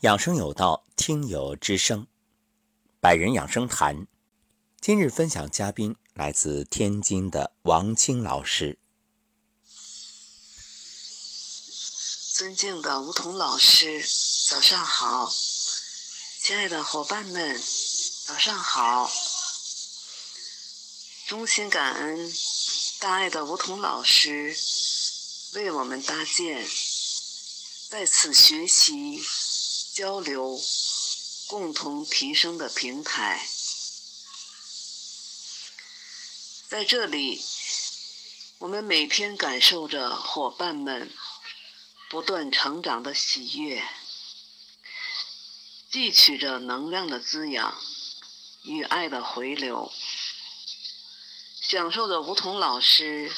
[0.00, 2.06] 养生有道，听友之声，
[3.00, 4.06] 百人养生谈。
[4.78, 8.78] 今日分享嘉宾来自天津的王清老师。
[12.34, 14.04] 尊敬的吴桐老师，
[14.50, 15.32] 早上好！
[16.42, 17.58] 亲爱的伙伴们，
[18.26, 19.10] 早上好！
[21.26, 22.30] 衷心感恩
[23.00, 24.54] 大爱的吴桐老师
[25.54, 26.68] 为我们搭建
[27.88, 29.24] 在此学习。
[29.96, 30.60] 交流、
[31.46, 33.48] 共同提升的平台，
[36.68, 37.42] 在这里，
[38.58, 41.10] 我们每天感受着伙伴们
[42.10, 43.82] 不断成长的喜悦，
[45.90, 47.82] 汲取着能量的滋养
[48.64, 49.90] 与爱的回流，
[51.62, 53.32] 享受着梧桐老师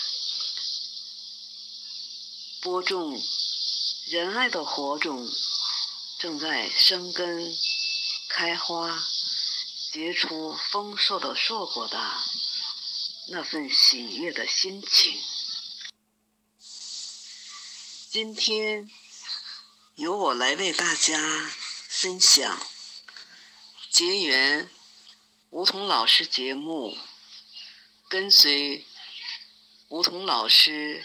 [2.61, 3.17] 播种
[4.07, 5.31] 仁爱的火种。
[6.19, 7.57] 正在生根、
[8.29, 9.01] 开花、
[9.93, 11.97] 结出丰硕的硕果的
[13.29, 15.17] 那份喜悦的心情。
[18.11, 18.91] 今天
[19.95, 21.21] 由我来为大家
[21.87, 22.67] 分享
[23.89, 24.69] 结缘
[25.51, 26.99] 梧桐老师节目，
[28.09, 28.85] 跟随
[29.87, 31.05] 梧桐老师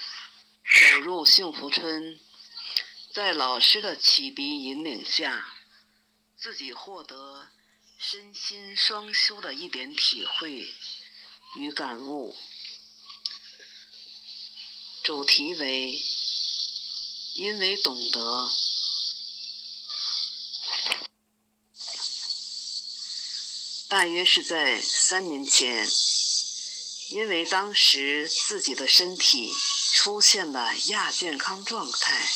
[0.92, 2.20] 走入幸福村。
[3.14, 5.54] 在老师的启迪引领下，
[6.36, 7.48] 自己获得
[8.00, 10.74] 身心双修的一点体会
[11.58, 12.36] 与感悟。
[15.04, 15.94] 主题为
[17.38, 18.50] “因为懂得”。
[23.88, 25.88] 大约是在三年前，
[27.10, 29.54] 因为当时自己的身体
[29.94, 32.28] 出现了亚健康状态。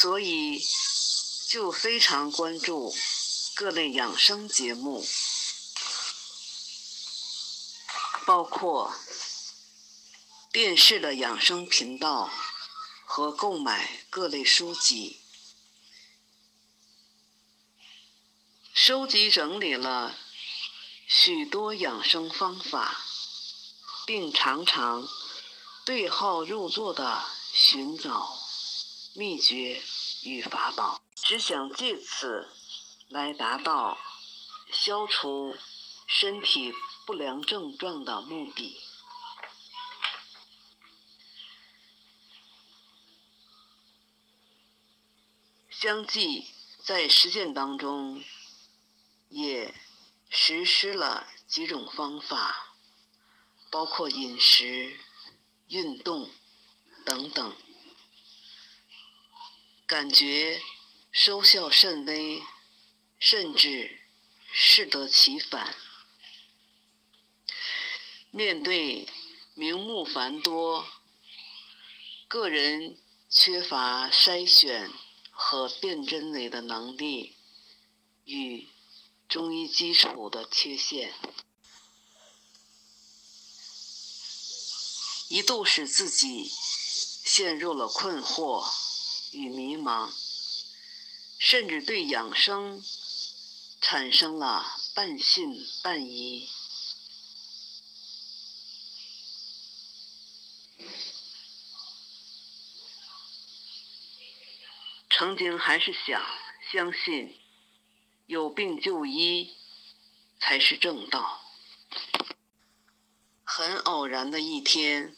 [0.00, 0.64] 所以，
[1.46, 2.96] 就非常关注
[3.54, 5.06] 各类养生节目，
[8.24, 8.94] 包括
[10.50, 12.32] 电视的养生频道
[13.04, 15.20] 和购买各类书籍，
[18.72, 20.16] 收集整理了
[21.06, 23.04] 许多养生方法，
[24.06, 25.06] 并常常
[25.84, 28.39] 对号入座的寻找。
[29.12, 29.82] 秘诀
[30.22, 32.48] 与法宝，只想借此
[33.08, 33.98] 来达到
[34.70, 35.56] 消除
[36.06, 36.72] 身体
[37.04, 38.80] 不良症状的目的。
[45.70, 46.46] 相继
[46.84, 48.22] 在实践当中，
[49.28, 49.74] 也
[50.28, 52.74] 实施了几种方法，
[53.70, 55.00] 包括饮食、
[55.68, 56.30] 运动
[57.04, 57.56] 等等。
[59.90, 60.62] 感觉
[61.10, 62.40] 收效甚微，
[63.18, 63.98] 甚至
[64.52, 65.74] 适得其反。
[68.30, 69.08] 面对
[69.54, 70.86] 名目繁多，
[72.28, 72.96] 个人
[73.28, 74.92] 缺乏筛选
[75.32, 77.34] 和辨真伪的能力，
[78.26, 78.68] 与
[79.28, 81.12] 中医基础的缺陷，
[85.28, 88.79] 一度使自己陷入了困惑。
[89.32, 90.10] 与迷茫，
[91.38, 92.82] 甚至对养生
[93.80, 94.64] 产生了
[94.94, 96.48] 半信半疑。
[105.10, 106.24] 曾经还是想
[106.72, 107.38] 相信
[108.26, 109.54] 有病就医
[110.40, 111.42] 才是正道。
[113.44, 115.14] 很偶然的一天，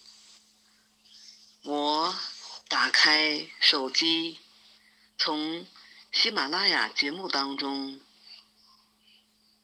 [1.62, 2.14] 我。
[2.72, 4.38] 打开手机，
[5.18, 5.66] 从
[6.10, 8.00] 喜马拉雅节目当中，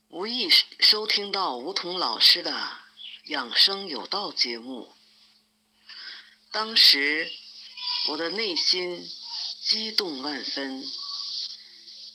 [0.09, 2.53] 无意收听到梧桐老师的
[3.31, 4.95] 《养生有道》节目。
[6.51, 7.33] 当时
[8.09, 9.11] 我的内心
[9.63, 10.85] 激动万分，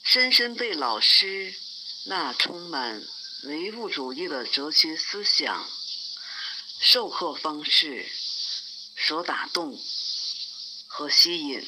[0.04, 1.56] 深深被老师
[2.06, 3.02] 那充满
[3.42, 5.68] 唯物主义的哲学思想、
[6.78, 8.08] 授课方式
[8.96, 9.76] 所打动。
[10.96, 11.66] 和吸引，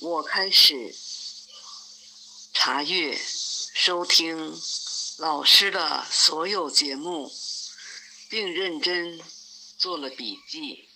[0.00, 0.92] 我开始
[2.52, 4.58] 查阅、收听
[5.18, 7.32] 老师的所有节目，
[8.28, 9.20] 并认真
[9.78, 10.88] 做了笔记。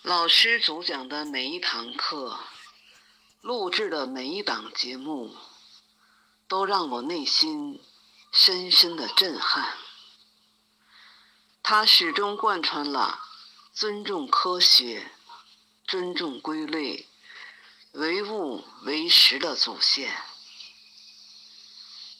[0.00, 2.40] 老师主讲的每一堂课，
[3.42, 5.36] 录制的每一档节目，
[6.48, 7.84] 都让我内心
[8.32, 9.76] 深深的震撼。
[11.62, 13.24] 他始终贯穿了。
[13.76, 15.10] 尊重科学，
[15.86, 17.06] 尊重规律，
[17.92, 20.16] 唯物唯实的祖先，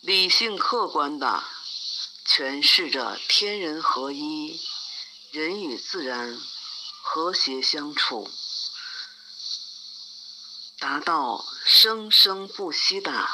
[0.03, 1.43] 理性客观的
[2.27, 4.61] 诠释着天人合一、
[5.31, 6.39] 人与自然
[7.01, 8.31] 和谐相处。
[10.79, 13.27] 达到生生不息的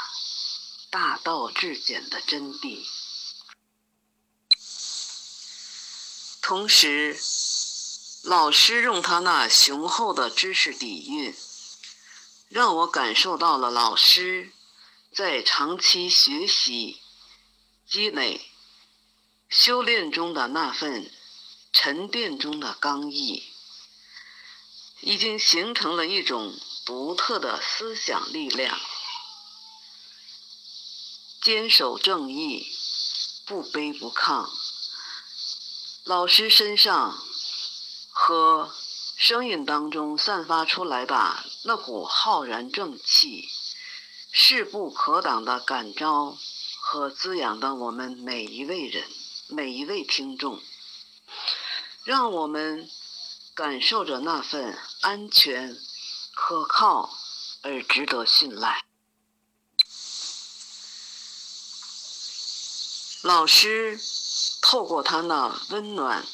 [0.89, 2.85] 大道至简的真谛，
[6.41, 7.19] 同时，
[8.23, 11.35] 老师用他那雄厚的知识底蕴，
[12.49, 14.53] 让我感受到了老师
[15.13, 17.01] 在长期学习、
[17.85, 18.49] 积累、
[19.49, 21.11] 修炼中的那份
[21.71, 23.43] 沉淀中的刚毅，
[25.01, 26.57] 已经形成了一种。
[26.85, 28.77] 独特的思想力量，
[31.41, 32.67] 坚守正义，
[33.45, 34.49] 不卑不亢。
[36.03, 37.23] 老师身上
[38.25, 38.71] 和
[39.17, 43.49] 声音当中散发出来的那股浩然正气，
[44.31, 46.37] 势不可挡的感召
[46.79, 49.03] 和滋养的我们每一位人、
[49.49, 50.61] 每一位听众，
[52.05, 52.89] 让我们
[53.53, 55.77] 感受着那份安全。
[56.35, 57.13] 可靠
[57.61, 58.85] 而值得信赖。
[63.21, 63.99] 老师
[64.61, 66.25] 透过他那温暖、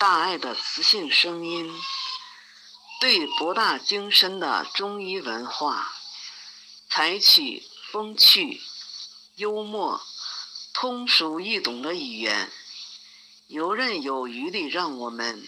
[0.00, 1.78] 大爱的磁性声音，
[3.02, 5.92] 对博大精深的中医文化，
[6.88, 8.62] 采取风趣、
[9.34, 10.00] 幽默、
[10.72, 12.50] 通俗易懂的语言，
[13.48, 15.46] 游刃有余地让我们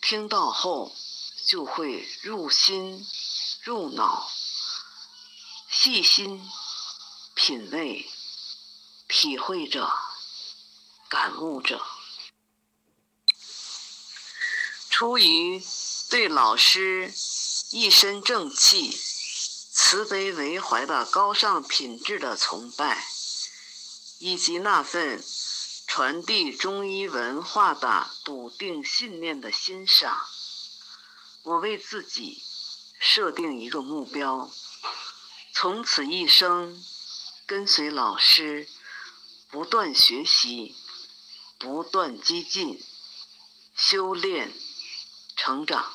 [0.00, 0.94] 听到后。
[1.46, 3.06] 就会入心、
[3.64, 4.30] 入脑，
[5.68, 6.48] 细心
[7.34, 8.08] 品味、
[9.06, 9.92] 体会着、
[11.06, 11.93] 感悟着。
[14.96, 15.60] 出于
[16.08, 17.12] 对老师
[17.72, 18.96] 一身正气、
[19.72, 23.04] 慈悲为怀的高尚品质的崇拜，
[24.20, 25.20] 以及那份
[25.88, 30.16] 传递中医文化的笃定信念的欣赏。
[31.42, 32.44] 我为自己
[33.00, 34.48] 设定一个目标，
[35.52, 36.80] 从此一生
[37.46, 38.68] 跟随老师，
[39.50, 40.76] 不断学习，
[41.58, 42.80] 不断激进，
[43.74, 44.54] 修炼，
[45.36, 45.92] 成长。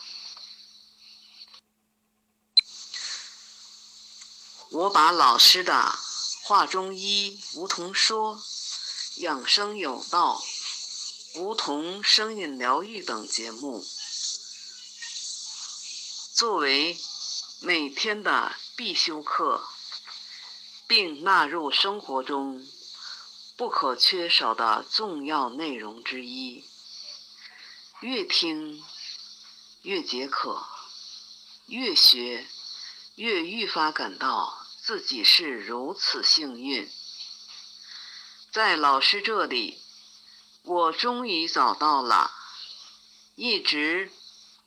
[4.71, 5.73] 我把老师的
[6.47, 8.37] 《话中医》《梧桐说》
[9.23, 10.43] 《养生有道》
[11.41, 13.83] 《梧桐声音疗愈》等节目。
[16.33, 16.97] 作为
[17.61, 19.67] 每天的必修课，
[20.87, 22.65] 并纳入生活中
[23.57, 26.63] 不可缺少的重要内容之一。
[27.99, 28.81] 越听
[29.81, 30.65] 越解渴，
[31.67, 32.47] 越学
[33.15, 36.91] 越愈发感到自己是如此幸运。
[38.51, 39.81] 在老师这里，
[40.63, 42.31] 我终于找到了
[43.35, 44.11] 一直。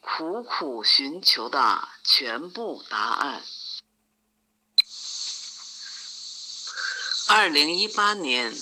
[0.05, 3.45] 苦苦寻求的全部答案。
[7.29, 8.53] 二零一八年，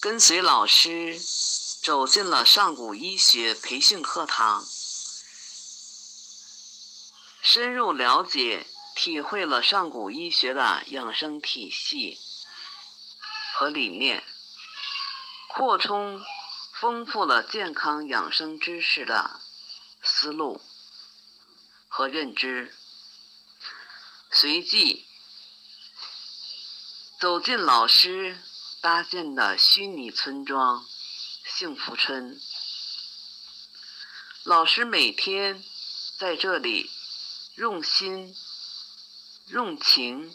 [0.00, 1.20] 跟随老师
[1.82, 4.64] 走进了上古医学培训课堂，
[7.52, 8.64] 深入了解、
[8.94, 12.16] 体会了上古医学的养生体系
[13.54, 14.22] 和理念，
[15.48, 16.22] 扩充、
[16.74, 19.40] 丰富了健康养生知识的。
[20.00, 20.62] 思路
[21.88, 22.72] 和认知，
[24.30, 25.04] 随即
[27.18, 28.38] 走进老师
[28.80, 30.86] 搭建的虚拟村庄——
[31.44, 32.40] 幸福村。
[34.44, 35.64] 老师每天
[36.16, 36.88] 在这里
[37.60, 38.34] 用心、
[39.48, 40.34] 用情、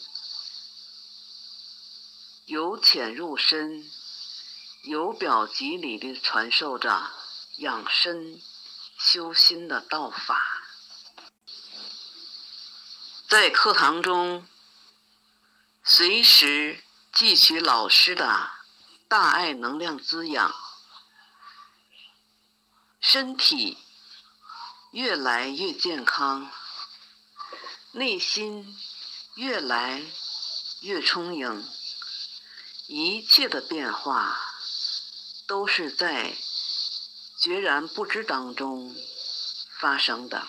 [2.45, 3.83] 由浅入深、
[4.83, 7.09] 由表及里的传授着
[7.57, 8.39] 养生。
[8.97, 10.41] 修心的道法，
[13.27, 14.47] 在课堂中
[15.83, 18.51] 随时汲取老师的
[19.09, 20.55] 大爱能量滋养，
[23.01, 23.79] 身体
[24.91, 26.49] 越来越健康，
[27.95, 28.77] 内心
[29.35, 30.03] 越来
[30.81, 31.65] 越充盈，
[32.87, 34.37] 一切的变化
[35.47, 36.35] 都是在。
[37.37, 38.95] 决然不知当中
[39.79, 40.47] 发生的，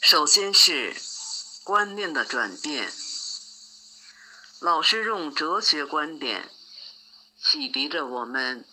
[0.00, 0.94] 首先是
[1.64, 2.92] 观念的转变。
[4.60, 6.48] 老师用哲学观点
[7.36, 8.64] 启迪着我们，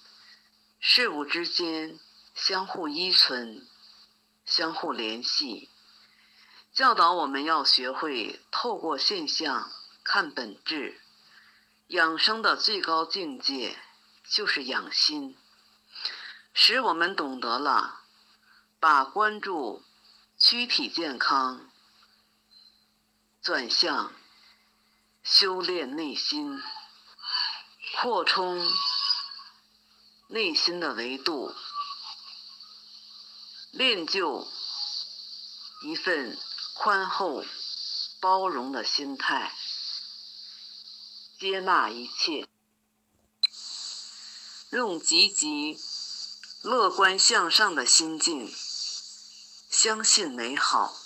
[0.79, 1.99] 事物之间
[2.35, 3.67] 相互依存、
[4.45, 5.69] 相互联系，
[6.81, 9.71] 教导我们要学会透过现象
[10.03, 10.99] 看本质。
[11.89, 13.77] 养生的最高境界
[14.27, 15.37] 就是养心，
[16.55, 18.01] 使我们懂得了
[18.79, 19.83] 把关注
[20.39, 21.69] 躯体健康
[23.43, 24.11] 转向
[25.21, 26.63] 修炼内心，
[27.97, 28.59] 扩充
[30.29, 31.53] 内心的维度，
[33.69, 34.47] 练就
[35.83, 36.35] 一份
[36.83, 37.45] 宽厚
[38.19, 39.53] 包容的心态，
[41.37, 42.49] 接纳一切，
[44.71, 45.79] 用积极、
[46.63, 48.51] 乐观向上的心境，
[49.69, 50.97] 相信美好。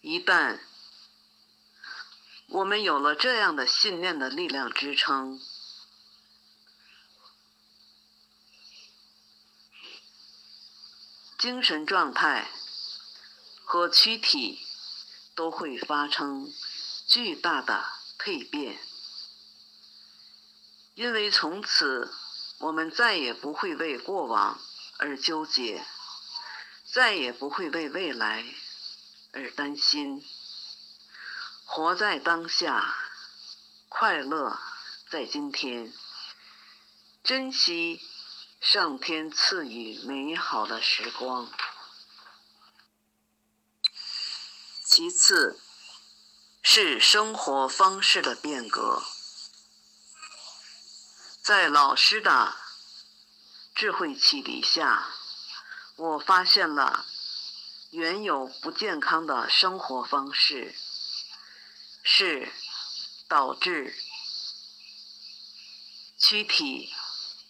[0.00, 0.60] 一旦
[2.46, 5.40] 我们有了这样的信念的力量支撑，
[11.36, 12.48] 精神状态
[13.70, 14.66] 和躯体
[15.34, 16.50] 都会发生
[17.06, 17.84] 巨大的
[18.18, 18.78] 蜕变，
[20.94, 22.10] 因为从此
[22.60, 24.58] 我们再也不会为过往
[24.96, 25.84] 而纠结，
[26.90, 28.42] 再也不会为未来。
[29.32, 30.24] 而担心，
[31.66, 32.96] 活在当下，
[33.90, 34.58] 快乐
[35.10, 35.92] 在今天，
[37.22, 38.00] 珍惜
[38.62, 41.52] 上天赐予美好的时光。
[44.98, 45.60] 其次，
[46.60, 49.04] 是生活方式的变革，
[51.40, 52.56] 在老师的
[53.76, 55.14] 智慧启迪下，
[55.94, 57.06] 我发现了。
[57.90, 60.74] 原有不健康的生活方式，
[62.02, 62.52] 是
[63.28, 63.96] 导致
[66.18, 66.92] 躯体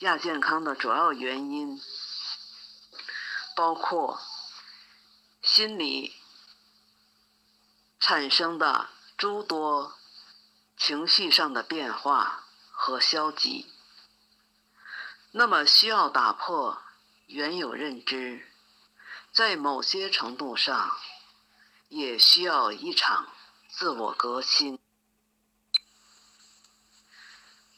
[0.00, 1.82] 亚健康的主要原因，
[3.56, 4.20] 包括
[5.40, 6.14] 心理
[8.00, 9.98] 产生的诸多
[10.76, 13.72] 情绪上的变化和消极。
[15.32, 16.80] 那么，需要打破
[17.26, 18.46] 原有认知。
[19.30, 20.96] 在某些程度上，
[21.88, 23.28] 也需要一场
[23.68, 24.78] 自我革新。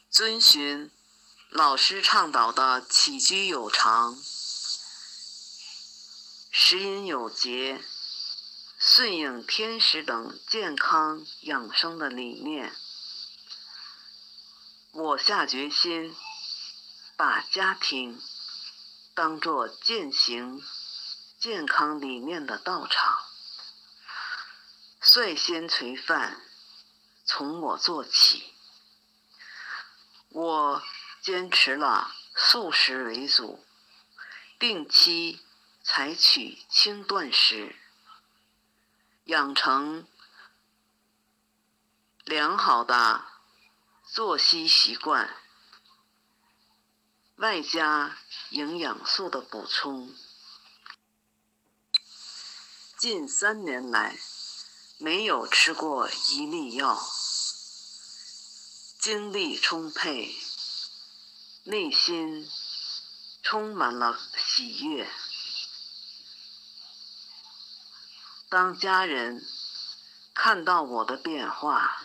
[0.09, 0.91] 遵循
[1.51, 4.17] 老师倡导的起居有常、
[6.53, 7.85] 食饮有节、
[8.93, 12.75] 顺应天时等健康养生的理念，
[14.91, 16.13] 我下决心
[17.17, 18.21] 把家庭
[19.15, 20.61] 当作践行。
[21.39, 23.17] 健康理念的道场，
[25.01, 26.43] 率先垂范，
[27.25, 28.53] 从我做起。
[30.31, 30.83] 我
[31.23, 33.65] 坚持了素食为主，
[34.59, 35.41] 定期
[35.85, 37.77] 采取轻断食，
[39.25, 40.07] 养成
[42.25, 43.25] 良好的
[44.05, 45.37] 作息习惯，
[47.37, 48.19] 外加
[48.51, 50.15] 营养素的补充。
[52.99, 54.19] 近三年来，
[54.99, 57.01] 没有吃过一粒药，
[58.99, 60.35] 精力充沛，
[61.65, 62.51] 内心
[63.43, 65.09] 充满了喜悦。
[68.51, 69.41] 当家人
[70.35, 72.03] 看到我的变化，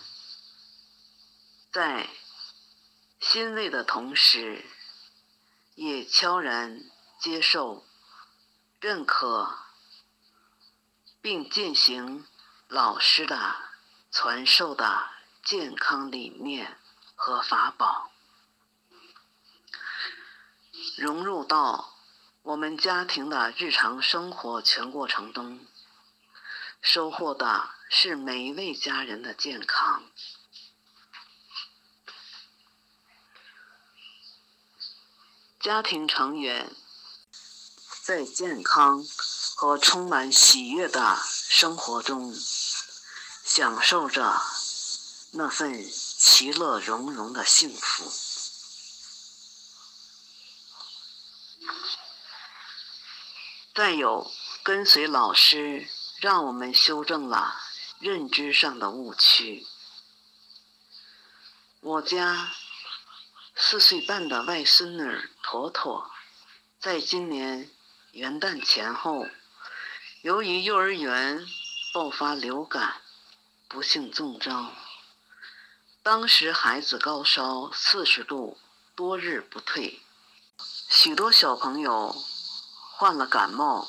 [1.73, 2.09] 在
[3.19, 4.63] 欣慰的同时，
[5.73, 6.81] 也悄然
[7.19, 7.85] 接受、
[8.79, 9.57] 认可。
[11.21, 12.27] 并践行
[12.67, 13.55] 老师的
[14.11, 15.09] 传授的
[15.43, 16.77] 健康理念
[17.15, 18.11] 和法宝，
[20.97, 21.95] 融入到
[22.43, 25.65] 我们家庭的日常生活全过程中，
[26.85, 30.03] 收获的是每一位家人的健康。
[35.59, 36.73] 家庭成员
[38.01, 39.05] 在健康。
[39.57, 42.35] 和充满喜悦的生活中，
[43.45, 44.41] 享受着
[45.31, 48.11] 那份其乐融融的幸福。
[53.73, 54.29] 再有，
[54.61, 55.87] 跟随老师，
[56.19, 57.55] 让我们修正了
[57.99, 59.65] 认知上的误区。
[61.81, 62.51] 我家
[63.55, 66.09] 四岁半的外孙女妥妥，
[66.79, 67.69] 在今年
[68.11, 69.27] 元旦前后。
[70.21, 71.45] 由于幼儿园
[71.93, 73.01] 爆发流感，
[73.67, 74.71] 不幸中招。
[76.01, 78.57] 当时孩子高烧四十度，
[78.95, 80.01] 多日不退。
[80.89, 82.15] 许多小朋友
[82.93, 83.87] 患了感冒，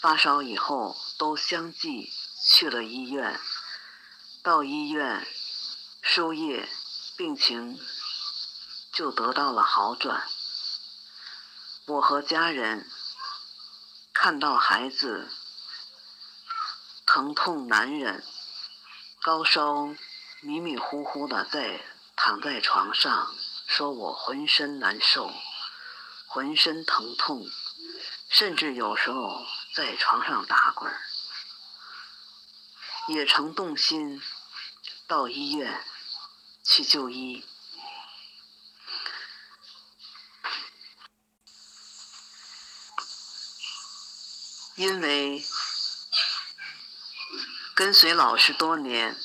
[0.00, 2.12] 发烧以后都相继
[2.46, 3.40] 去了医院。
[4.42, 5.26] 到医院
[6.02, 6.68] 输液，
[7.16, 7.78] 病情
[8.92, 10.28] 就得到了好转。
[11.86, 12.86] 我和家人
[14.12, 15.30] 看到孩子
[17.06, 18.22] 疼痛难忍，
[19.22, 19.94] 高烧
[20.40, 21.80] 迷迷糊糊的在
[22.16, 23.34] 躺在床上，
[23.66, 25.32] 说我浑身难受，
[26.26, 27.46] 浑身疼痛，
[28.28, 31.00] 甚至有时候在床上打滚儿。
[33.08, 34.22] 也曾动心
[35.06, 35.84] 到医院
[36.62, 37.44] 去就医，
[44.76, 45.44] 因为
[47.74, 49.18] 跟随老师多年，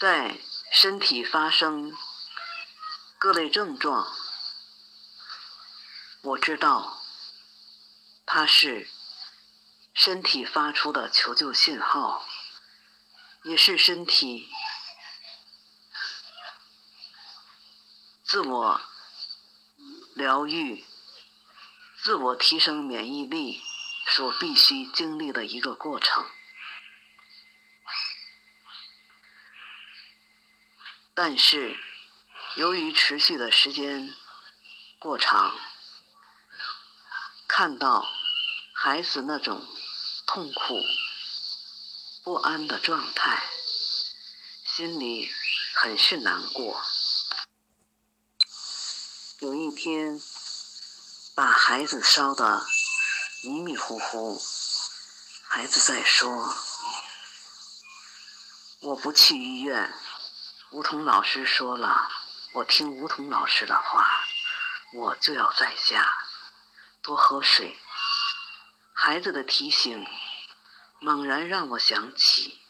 [0.00, 0.40] 在
[0.72, 1.92] 身体发生
[3.18, 4.12] 各类症状，
[6.22, 7.01] 我知道
[8.26, 8.88] 它是。
[9.94, 12.26] 身体发出的求救信号，
[13.42, 14.48] 也是身体
[18.24, 18.80] 自我
[20.14, 20.82] 疗愈、
[21.98, 23.62] 自我提升免疫力
[24.06, 26.24] 所必须经历的一个过程。
[31.12, 31.78] 但是，
[32.56, 34.14] 由于持续的时间
[34.98, 35.54] 过长，
[37.54, 38.08] 看到
[38.72, 39.62] 孩子那种。
[40.24, 40.80] 痛苦、
[42.24, 43.42] 不安的状态，
[44.64, 45.30] 心里
[45.74, 46.82] 很是难过。
[49.40, 50.18] 有一天，
[51.34, 52.64] 把孩子烧得
[53.42, 54.40] 迷迷糊糊，
[55.42, 56.54] 孩子在说
[58.80, 59.94] ：“我不去医院。”
[60.72, 62.08] 梧桐老师说了，
[62.54, 64.24] 我听梧桐老师的话，
[64.94, 66.10] 我就要在家
[67.02, 67.76] 多喝水。
[68.92, 70.06] 孩子的提醒。
[71.04, 72.60] 猛然让我想起，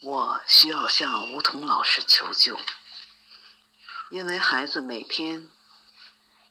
[0.00, 2.56] 我需要向梧桐老师求救，
[4.10, 5.50] 因为孩子每天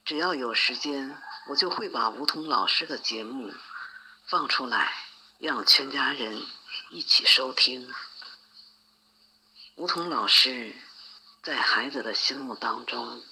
[0.03, 3.53] 只要有时间，我就会把梧桐老师的节目
[4.27, 4.93] 放出来，
[5.39, 6.45] 让全家人
[6.89, 7.89] 一起收听。
[9.75, 10.75] 梧桐老师
[11.41, 13.23] 在孩子的心目当中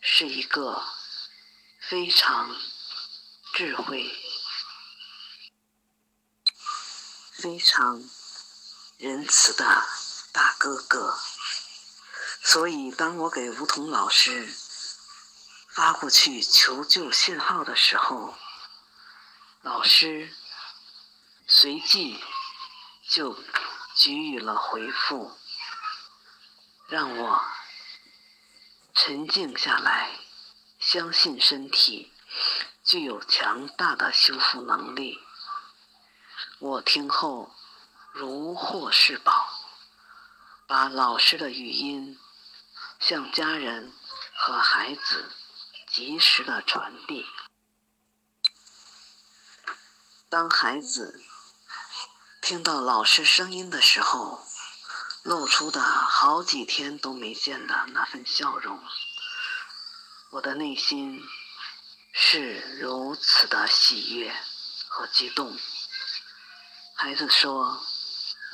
[0.00, 0.82] 是一个
[1.90, 2.54] 非常
[3.52, 4.16] 智慧。
[7.32, 8.00] 非常
[8.96, 9.64] 仁慈的
[10.30, 11.18] 大哥哥，
[12.44, 14.54] 所以当我给梧桐老师
[15.70, 18.36] 发过去求救信号的时候，
[19.62, 20.32] 老师
[21.48, 22.22] 随即
[23.08, 23.36] 就
[23.96, 25.36] 给予了回复，
[26.86, 27.44] 让我
[28.94, 30.20] 沉静下来，
[30.92, 32.12] 相信身体
[32.82, 35.20] 具有强大的修复能力。
[36.58, 37.54] 我听后
[38.12, 39.32] 如获至宝，
[40.66, 42.18] 把老师的语音
[42.98, 43.92] 向家人
[44.34, 45.30] 和孩子
[45.86, 47.24] 及时的传递。
[50.28, 51.22] 当孩子
[52.42, 54.44] 听到老师声音的时候，
[55.22, 58.82] 露出的好几天都没见的那份笑容，
[60.32, 61.20] 我的内心
[62.12, 64.32] 是如此的喜悦
[64.86, 65.58] 和激动。
[66.94, 67.84] 孩子说：“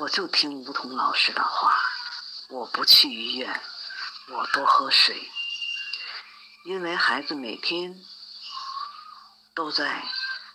[0.00, 1.76] 我就听梧桐老师的话，
[2.48, 3.60] 我不去医院，
[4.28, 5.30] 我多喝水。
[6.64, 8.02] 因为孩子每天
[9.54, 10.02] 都在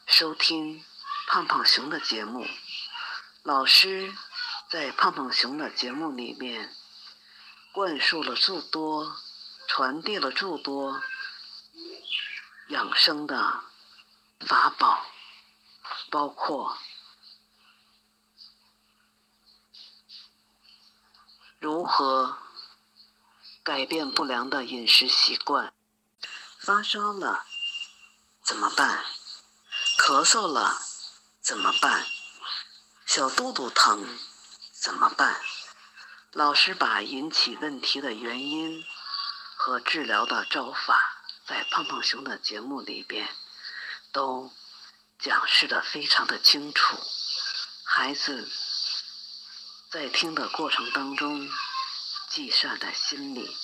[0.07, 0.83] 收听
[1.27, 2.47] 胖胖熊的节目，
[3.43, 4.11] 老师
[4.71, 6.75] 在胖胖熊的节目里面
[7.71, 9.17] 灌输了诸多、
[9.73, 11.01] 传递了诸多
[12.67, 13.63] 养生的
[14.41, 15.05] 法宝，
[16.09, 16.77] 包括。”
[21.57, 22.37] 如何
[23.63, 25.73] 改变不良的饮食习惯？
[26.59, 27.45] 发烧了
[28.43, 29.05] 怎么办？
[29.97, 30.81] 咳嗽了
[31.39, 32.05] 怎么办？
[33.05, 34.19] 小肚肚疼
[34.73, 35.39] 怎么办？
[36.33, 38.83] 老师把引起问题的原因
[39.63, 43.29] 和治疗的招法，在胖胖熊的节目里边
[44.11, 44.51] 都
[45.19, 46.97] 讲示的非常的清楚，
[47.83, 48.49] 孩子。
[49.91, 51.47] 在听的过程当中，
[52.27, 53.55] 记下在心里。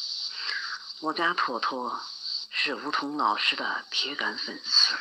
[1.00, 2.00] 我家坨坨
[2.52, 4.96] 是梧桐老师的铁杆粉丝，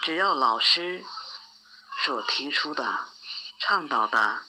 [0.00, 1.04] 只要老师
[2.02, 3.08] 所提出的、
[3.60, 4.42] 倡导的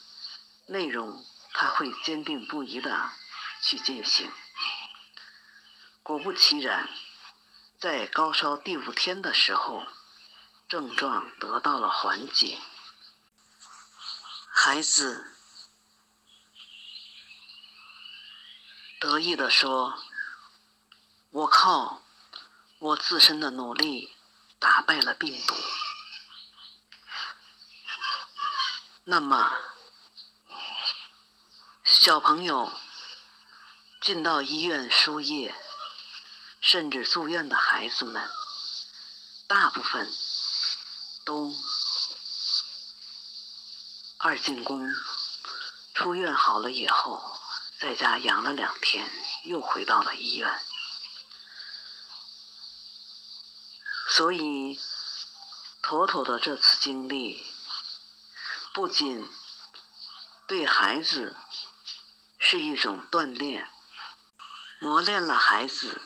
[0.68, 3.12] 内容，他会坚定不移的
[3.62, 4.32] 去进行。
[6.04, 6.90] 果不其然，
[7.80, 9.88] 在高烧第五天的时候，
[10.68, 12.60] 症状得到了缓解。
[14.50, 15.34] 孩子
[19.00, 19.98] 得意地说
[21.32, 22.02] ：“我靠
[22.80, 24.14] 我自身的努力
[24.60, 25.56] 打败了病毒。”
[29.06, 29.58] 那么，
[31.86, 32.74] 小朋友
[34.02, 35.56] 进到医院输液，
[36.64, 38.32] 甚至住院的孩子们，
[39.48, 40.10] 大部分
[41.26, 41.54] 都
[44.18, 44.90] 二进宫，
[45.94, 47.38] 出院好了以后，
[47.78, 49.12] 在家养了两天，
[49.44, 50.64] 又回到了医院。
[54.08, 54.80] 所以，
[55.82, 57.46] 妥妥的这次经历。
[58.74, 59.30] 不仅
[60.48, 61.36] 对孩子
[62.40, 63.70] 是一种锻炼，
[64.80, 66.02] 磨练了孩子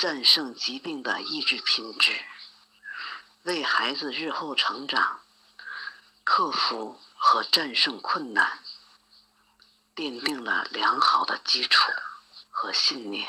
[0.00, 2.24] 战胜疾病的意志品质，
[3.42, 5.20] 为孩子日后成长、
[6.24, 8.60] 克服和战胜困难
[9.94, 11.92] 奠定了良好的基础
[12.48, 13.28] 和信念。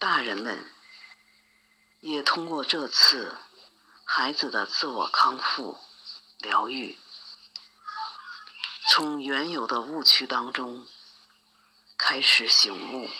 [0.00, 0.68] 大人们
[2.00, 3.38] 也通过这次。
[4.08, 5.78] 孩子的自我康复、
[6.38, 6.96] 疗愈，
[8.88, 10.86] 从原有的误区当中
[11.98, 13.10] 开始醒悟，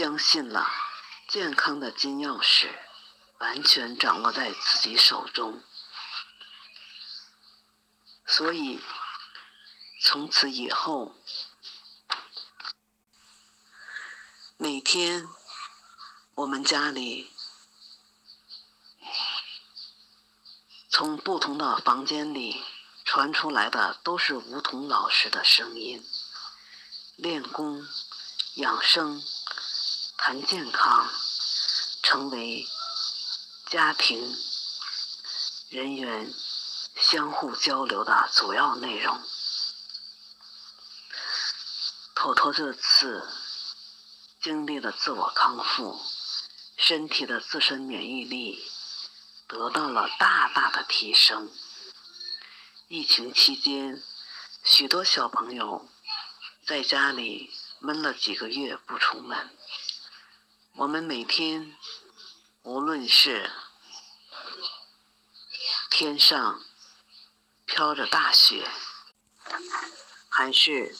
[0.00, 0.66] 相信了
[1.28, 2.70] 健康的金钥匙
[3.36, 5.62] 完全掌握在自己手中，
[8.24, 8.80] 所以
[10.00, 11.14] 从此以后，
[14.56, 15.28] 每天
[16.36, 17.30] 我们家里。
[20.88, 22.64] 从不同的房间里
[23.04, 26.02] 传出来的都是梧桐老师的声音，
[27.16, 27.86] 练功、
[28.54, 29.22] 养生、
[30.22, 31.10] 谈健康，
[32.02, 32.68] 成为
[33.70, 34.36] 家庭
[35.70, 36.30] 人员
[36.94, 39.18] 相互交流的主要内容。
[42.14, 43.26] 妥妥这次
[44.42, 45.98] 经历了自我康复，
[46.76, 48.70] 身体的自身免疫力。
[49.48, 51.50] 得到了大大的提升。
[52.88, 54.00] 疫情期间，
[54.62, 55.88] 许多小朋友
[56.64, 59.50] 在家里闷了几个月不出门。
[60.76, 61.76] 我们每天，
[62.62, 63.50] 无论是
[65.90, 66.64] 天上
[67.66, 68.70] 飘着大雪，
[70.28, 70.96] 还是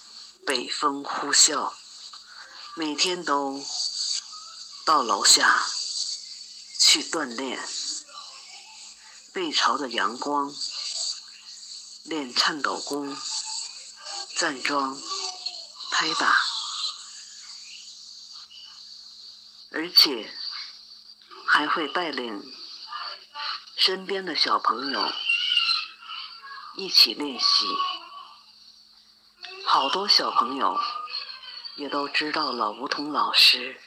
[0.46, 1.72] 北风呼啸，
[2.74, 3.64] 每天都
[4.84, 5.64] 到楼下
[6.78, 7.58] 去锻炼。
[9.32, 10.52] 背朝着阳光
[12.02, 13.16] 练颤抖功、
[14.36, 15.00] 站桩、
[15.92, 16.36] 拍打，
[19.72, 20.28] 而且
[21.46, 22.42] 还会带领
[23.76, 25.12] 身边的小朋友
[26.74, 27.66] 一起练习。
[29.64, 30.80] 好多小朋友
[31.76, 33.80] 也都知道了梧桐老师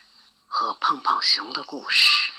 [0.47, 2.31] 和胖胖熊的故事。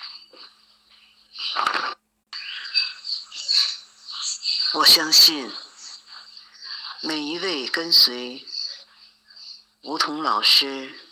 [4.72, 5.52] 我相信
[7.02, 8.46] 每一位跟随
[9.82, 11.03] 梧桐老师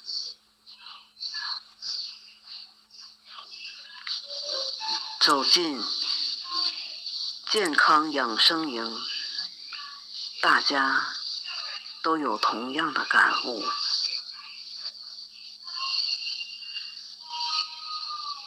[5.23, 5.81] 走进
[7.49, 9.01] 健康养生营，
[10.41, 11.15] 大家
[12.03, 13.65] 都有同样的感悟。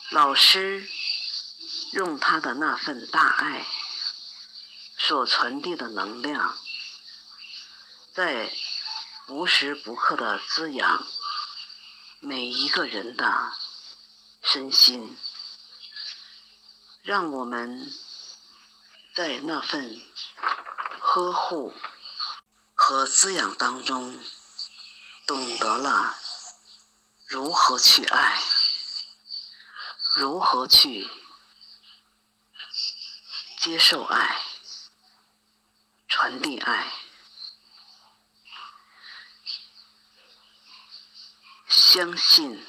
[0.10, 0.90] 老师
[1.94, 3.66] 用他的那份大爱。
[4.98, 6.58] 所传递的能量，
[8.14, 8.52] 在
[9.28, 11.06] 无时不刻的滋养
[12.22, 13.54] 每一个人的
[14.42, 15.16] 身心，
[17.06, 17.94] 让我们
[19.14, 20.02] 在那份
[21.00, 21.72] 呵护
[22.74, 24.20] 和滋养当中，
[25.28, 26.18] 懂得了
[27.28, 28.42] 如何去爱，
[30.16, 31.08] 如何去
[33.60, 34.42] 接受爱。
[36.08, 36.92] 传递爱，
[41.68, 42.66] 相信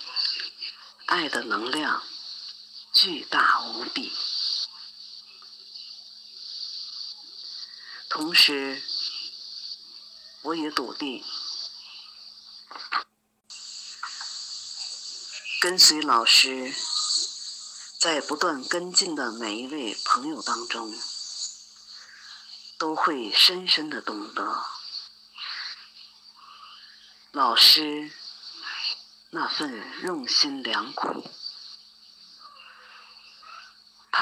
[1.07, 2.03] 爱的能量
[2.97, 4.11] 巨大无比。
[8.09, 8.83] 同时，
[10.41, 11.23] 我也笃定，
[15.61, 16.75] 跟随老师
[18.01, 20.99] 在不断跟进的每一位朋友当中。
[22.79, 24.63] 都会深深的懂得
[27.33, 28.13] 老师
[29.31, 31.25] 那份用心良苦，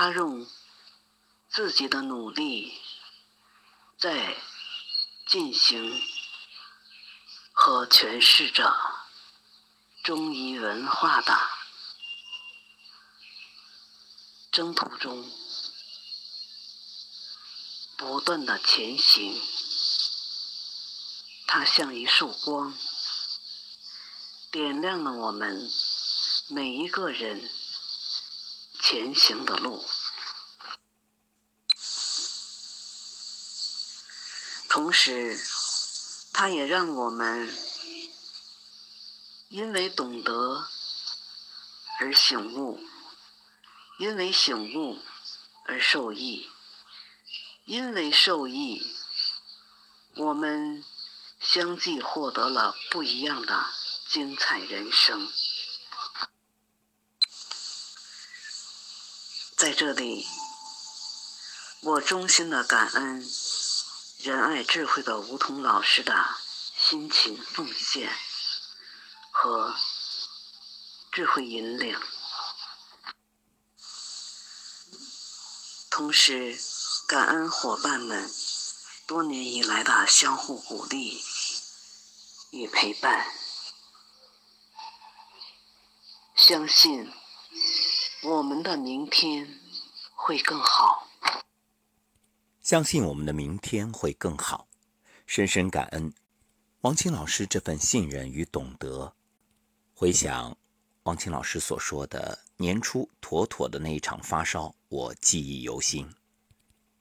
[0.04, 0.46] 他用
[1.48, 2.78] 自己的努力
[3.98, 4.36] 在
[5.26, 5.98] 进行
[7.54, 8.76] 和诠释着
[10.02, 11.34] 中医文化的
[14.52, 15.32] 征途中，
[17.96, 19.40] 不断的前行。
[21.46, 22.76] 它像一束光，
[24.50, 25.66] 点亮了我们
[26.48, 27.50] 每一个人
[28.78, 29.82] 前行的路。
[34.74, 35.38] 同时，
[36.32, 37.56] 它也让我们
[39.48, 40.66] 因为懂得
[42.00, 42.80] 而醒悟，
[44.00, 44.98] 因为醒悟
[45.66, 46.50] 而受益，
[47.66, 48.84] 因为受益，
[50.16, 50.84] 我们。
[51.40, 53.66] 相继获得了不一样的
[54.08, 55.30] 精彩人生。
[59.54, 60.26] 在这里，
[61.82, 63.22] 我衷心的感恩
[64.24, 66.14] 仁爱智慧的梧桐老师的
[66.74, 68.10] 辛勤奉献
[69.30, 69.76] 和
[71.12, 72.00] 智慧引领，
[75.90, 76.58] 同时
[77.06, 78.32] 感恩伙伴们
[79.06, 81.22] 多年以来的相互鼓励。
[82.50, 83.26] 与陪伴，
[86.34, 87.12] 相信
[88.22, 89.60] 我们的明天
[90.14, 91.03] 会更好。
[92.64, 94.66] 相信我们的明天会更好。
[95.26, 96.10] 深深感恩
[96.80, 99.14] 王青老师这份信任与懂得。
[99.94, 100.56] 回想
[101.02, 106.08] 王青老师所说的年初妥妥的那一场发烧，我记忆犹新。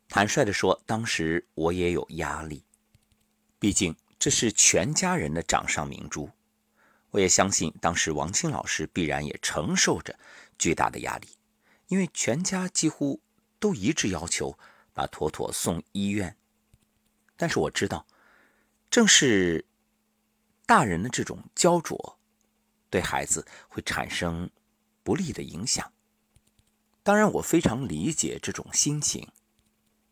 [0.09, 2.65] 坦率地说，当时我也有压力，
[3.57, 3.95] 毕竟。
[4.19, 6.29] 这是全家人的掌上明珠，
[7.09, 10.17] 我也相信当时王青老师必然也承受着
[10.57, 11.27] 巨大的压力，
[11.87, 13.19] 因为全家几乎
[13.59, 14.57] 都一致要求
[14.93, 16.37] 把妥妥送医院。
[17.35, 18.05] 但是我知道，
[18.89, 19.65] 正是
[20.65, 22.17] 大人的这种焦灼，
[22.89, 24.49] 对孩子会产生
[25.03, 25.91] 不利的影响。
[27.01, 29.27] 当然，我非常理解这种心情，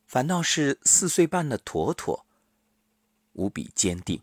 [0.08, 2.26] 反倒是四岁半的妥妥。
[3.34, 4.22] 无比坚定。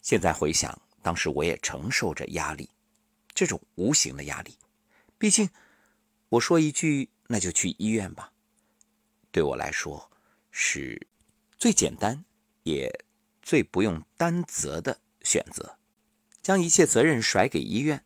[0.00, 2.70] 现在回想，当时我也承受着压力，
[3.34, 4.56] 这种无形的压力。
[5.18, 5.50] 毕竟，
[6.28, 8.32] 我说一句“那就去医院吧”，
[9.34, 10.12] 对我来说
[10.52, 11.08] 是
[11.58, 12.24] 最简单
[12.62, 12.88] 也
[13.42, 15.76] 最不用担责的选择。
[16.40, 18.04] 将一切责任甩给医院，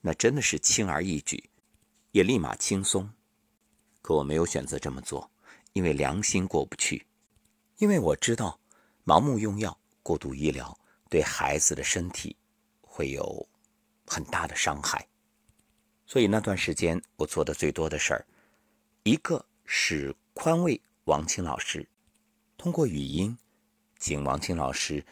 [0.00, 1.50] 那真的是轻而易举，
[2.10, 3.08] 也立马轻松。
[4.02, 5.30] 可我没有选择这么做，
[5.72, 7.06] 因为良心过不去，
[7.76, 8.58] 因为我知道。
[9.02, 12.36] 盲目用药、过度医疗，对孩子的身体
[12.80, 13.48] 会有
[14.06, 15.08] 很大的伤害。
[16.06, 18.26] 所以那段时间，我做的最多的事儿，
[19.02, 21.86] 一个是宽慰王青老师，
[22.56, 23.36] 通过语音，
[23.98, 25.04] 请王青老师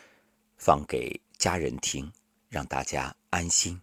[0.56, 2.10] 放给家人听，
[2.48, 3.78] 让大家安心；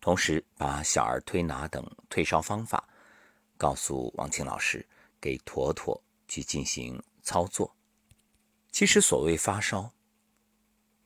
[0.00, 2.88] 同时把小儿推拿等退烧方法
[3.56, 4.84] 告诉王青老师，
[5.20, 7.72] 给妥妥去进行操作。
[8.72, 9.92] 其实，所谓发烧，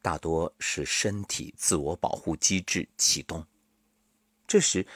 [0.01, 3.47] 大多是身体自我保护机制启动。
[4.47, 4.87] 这时，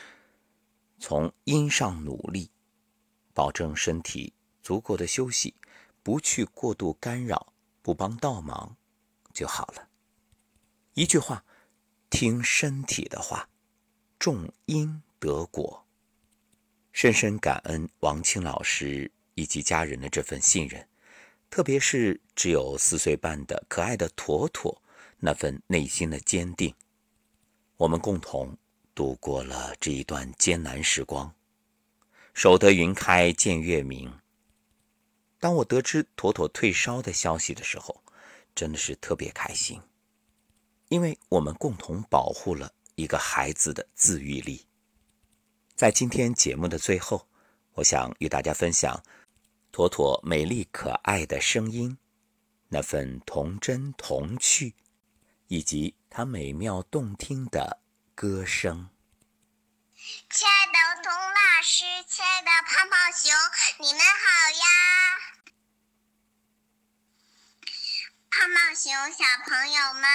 [0.98, 2.48] 从因上努力，
[3.34, 4.32] 保证身体
[4.66, 5.54] 足够的休息，
[6.02, 7.52] 不去过度干扰，
[7.82, 8.76] 不帮倒忙，
[9.32, 9.88] 就好了。
[10.94, 11.44] 一句话，
[12.10, 13.48] 听身体的话，
[14.18, 15.86] 种因得果。
[16.90, 20.88] 深深感恩王青老师以及家人的这份信任。
[21.48, 24.82] 特别是只有四岁半的可爱的妥妥，
[25.20, 26.74] 那份内心的坚定，
[27.76, 28.58] 我们共同
[28.96, 31.32] 度过了这一段艰难时光。
[32.34, 34.12] 守得云开见月明。
[35.38, 38.02] 当我得知妥妥退烧的消息的时候，
[38.54, 39.80] 真的是特别开心，
[40.88, 44.66] 因为我们共同保护了一个孩子的自愈力。
[45.74, 47.28] 在今天节目的最后，
[47.74, 49.02] 我想与大家分享。
[49.72, 51.98] 妥妥美丽可爱的声音，
[52.68, 54.74] 那份童真童趣，
[55.48, 57.82] 以及她美妙动听的
[58.14, 58.88] 歌声。
[60.30, 63.30] 亲爱的童老师，亲爱的胖胖熊，
[63.80, 65.25] 你们好呀！
[68.38, 70.10] 胖胖熊小朋友们，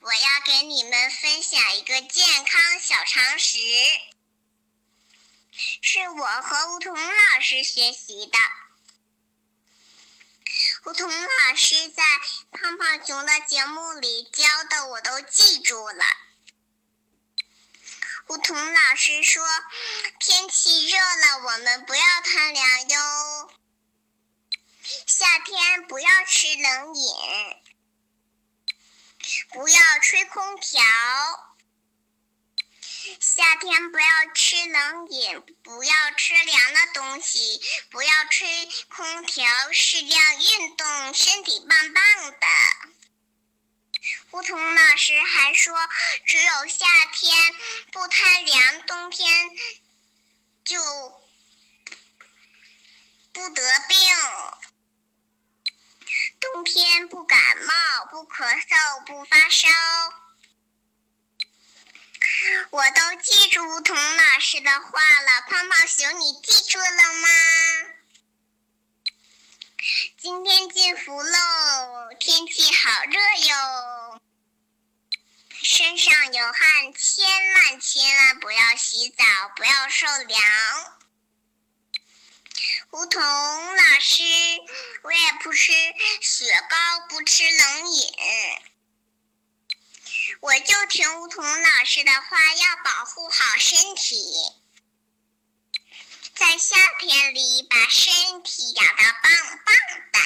[0.00, 3.58] 我要给你们分享一个健康小常识，
[5.82, 8.38] 是我和梧桐老师学习的。
[10.86, 12.02] 梧桐老师在
[12.52, 16.04] 胖胖熊的节目里教的，我都记住了。
[18.28, 19.46] 梧桐老师说
[20.18, 23.25] ：“天气热了，我们不要贪凉哟。
[25.88, 27.14] 不要吃冷饮，
[29.50, 30.82] 不要吹空调。
[33.20, 42.46] 夏天不要吃冷饮，不要吃凉的东西，不要吹空调，适量运动，身体棒棒的。”
[44.32, 45.72] 梧桐老师还说
[46.26, 47.32] ：“只有夏天
[47.92, 49.50] 不贪凉，冬天
[50.64, 50.80] 就
[53.32, 53.98] 不得病。
[56.52, 59.68] 冬天不感冒，不咳嗽，不发烧。”
[62.70, 67.28] 我都记住梧桐老师的话了，胖胖熊，你记住了吗？
[70.18, 74.20] 今天进福喽，天气好热哟。
[75.62, 79.24] 身上有汗，千万千万不要洗澡，
[79.56, 80.95] 不要受凉。
[82.90, 84.22] 梧桐老师，
[85.02, 85.72] 我也不吃
[86.20, 86.76] 雪糕，
[87.08, 88.12] 不吃冷饮，
[90.40, 94.16] 我就听梧桐老师的话，要保护好身体，
[96.34, 99.32] 在夏天里把身体养得棒
[99.64, 99.74] 棒
[100.12, 100.18] 的。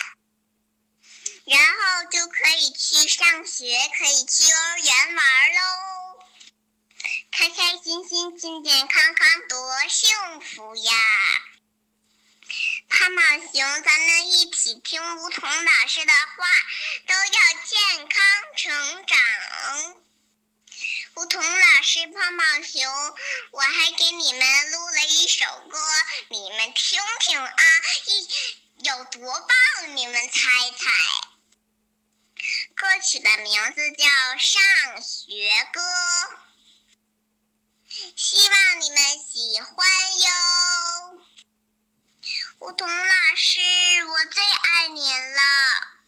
[1.47, 6.25] 然后就可以去上学，可以去幼儿园玩喽，
[7.33, 10.93] 开开心心、健健康康，多幸福呀！
[12.91, 16.45] 胖胖熊，咱们一起听梧桐老师的话，
[17.07, 17.31] 都要
[17.65, 18.21] 健康
[18.57, 19.17] 成长。
[21.15, 22.83] 梧桐老师，胖胖熊，
[23.53, 25.79] 我还给你们录了一首歌，
[26.31, 27.63] 你们听听啊，
[28.07, 28.29] 一
[28.85, 30.91] 有多棒，你们猜猜。
[32.75, 34.05] 歌曲的名字叫
[34.39, 35.81] 《上学歌》，
[38.17, 39.87] 希望你们喜欢
[40.19, 41.30] 哟。
[42.61, 43.59] 梧桐老师，
[44.07, 46.00] 我最爱您了。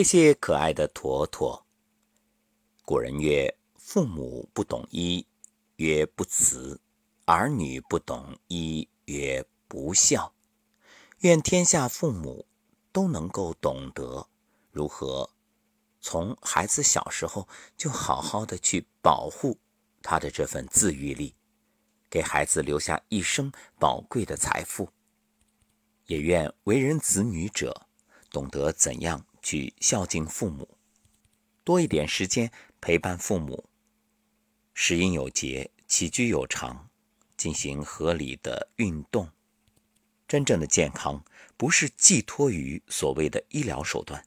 [0.00, 1.66] 谢谢可爱的坨坨。
[2.86, 5.26] 古人曰：“父母不懂医，
[5.76, 6.78] 曰不慈；
[7.26, 10.32] 儿女不懂医，曰不孝。”
[11.20, 12.46] 愿天下父母
[12.92, 14.26] 都能够懂得
[14.70, 15.28] 如何
[16.00, 19.58] 从孩子小时候就好好的去保护
[20.00, 21.34] 他的这份自愈力，
[22.08, 24.88] 给孩子留下一生宝贵的财富。
[26.06, 27.86] 也愿为人子女者
[28.30, 29.26] 懂得怎样。
[29.42, 30.76] 去孝敬父母，
[31.64, 32.50] 多一点时间
[32.80, 33.64] 陪伴父母，
[34.74, 36.88] 食饮有节，起居有常，
[37.36, 39.30] 进行合理的运动。
[40.28, 41.24] 真正的健康
[41.56, 44.24] 不是寄托于所谓的医疗手段，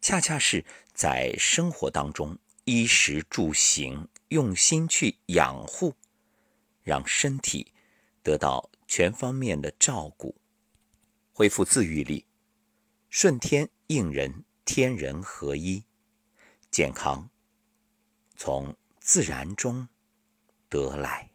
[0.00, 5.94] 恰恰是在生活当中衣食住行用心去养护，
[6.82, 7.72] 让身体
[8.24, 10.34] 得到全方面的照顾，
[11.32, 12.24] 恢复自愈力，
[13.08, 14.45] 顺天应人。
[14.66, 15.84] 天人合一，
[16.72, 17.30] 健康
[18.34, 19.88] 从自然中
[20.68, 21.30] 得来。